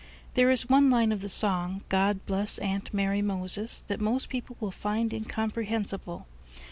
There 0.33 0.49
is 0.49 0.67
one 0.67 0.89
line 0.89 1.11
of 1.11 1.21
the 1.21 1.29
song, 1.29 1.81
"God 1.87 2.25
bless 2.25 2.57
Aunt 2.57 2.91
Mary 2.91 3.21
Moses," 3.21 3.81
that 3.81 4.01
most 4.01 4.29
people 4.29 4.57
will 4.59 4.71
find 4.71 5.13
incomprehensible. 5.13 6.25